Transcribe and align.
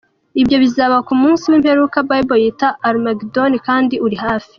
Ibyo 0.41 0.57
bizaba 0.63 0.97
ku 1.07 1.13
munsi 1.21 1.43
w’imperuka 1.51 1.97
Bible 2.09 2.41
yita 2.43 2.67
Armageddon 2.87 3.53
kandi 3.67 3.95
uri 4.05 4.17
hafi. 4.25 4.49